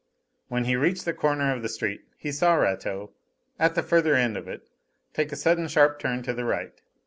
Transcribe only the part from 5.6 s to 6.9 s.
sharp turn to the right.